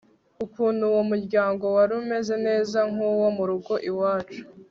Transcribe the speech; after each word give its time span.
ukuntu 0.45 0.81
uwo 0.91 1.01
muryango 1.09 1.63
warumeze 1.75 2.33
neza 2.47 2.79
nkuwo 2.91 3.27
murugo 3.37 3.73
iwacu 3.91 4.41